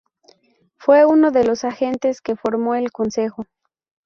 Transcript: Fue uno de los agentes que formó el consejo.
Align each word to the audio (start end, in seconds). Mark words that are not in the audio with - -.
Fue 0.79 1.05
uno 1.05 1.29
de 1.29 1.43
los 1.43 1.63
agentes 1.63 2.21
que 2.21 2.35
formó 2.35 2.73
el 2.73 2.91
consejo. 2.91 3.45